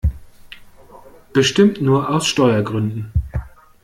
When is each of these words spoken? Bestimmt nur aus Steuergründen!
Bestimmt 1.31 1.79
nur 1.79 2.09
aus 2.09 2.25
Steuergründen! 2.25 3.11